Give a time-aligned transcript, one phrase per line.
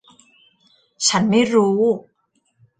[1.07, 1.79] ฉันไม่รู้.